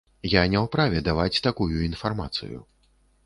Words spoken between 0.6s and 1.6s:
ў праве даваць